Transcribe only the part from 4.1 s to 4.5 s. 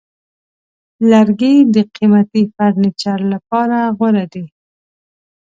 دی.